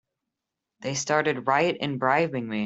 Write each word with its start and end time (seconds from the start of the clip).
They 0.79 0.95
started 0.95 1.45
right 1.45 1.77
in 1.77 1.99
bribing 1.99 2.47
me! 2.49 2.59